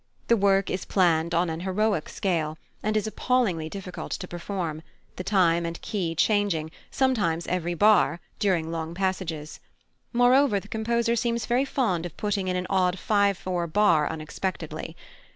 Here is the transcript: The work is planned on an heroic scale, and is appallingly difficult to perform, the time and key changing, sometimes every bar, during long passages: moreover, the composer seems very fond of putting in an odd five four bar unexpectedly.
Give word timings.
The 0.29 0.35
work 0.35 0.71
is 0.71 0.83
planned 0.83 1.35
on 1.35 1.47
an 1.51 1.59
heroic 1.59 2.09
scale, 2.09 2.57
and 2.81 2.97
is 2.97 3.05
appallingly 3.05 3.69
difficult 3.69 4.09
to 4.13 4.27
perform, 4.27 4.81
the 5.15 5.23
time 5.23 5.63
and 5.63 5.79
key 5.81 6.15
changing, 6.15 6.71
sometimes 6.89 7.45
every 7.45 7.75
bar, 7.75 8.19
during 8.39 8.71
long 8.71 8.95
passages: 8.95 9.59
moreover, 10.11 10.59
the 10.59 10.67
composer 10.67 11.15
seems 11.15 11.45
very 11.45 11.65
fond 11.65 12.07
of 12.07 12.17
putting 12.17 12.47
in 12.47 12.55
an 12.55 12.65
odd 12.67 12.97
five 12.97 13.37
four 13.37 13.67
bar 13.67 14.09
unexpectedly. 14.09 14.97